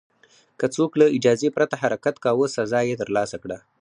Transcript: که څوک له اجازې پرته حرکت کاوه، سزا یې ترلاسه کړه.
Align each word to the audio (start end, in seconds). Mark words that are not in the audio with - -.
که 0.59 0.65
څوک 0.75 0.91
له 0.99 1.05
اجازې 1.17 1.49
پرته 1.55 1.75
حرکت 1.83 2.15
کاوه، 2.23 2.45
سزا 2.55 2.79
یې 2.89 2.99
ترلاسه 3.01 3.37
کړه. 3.43 3.57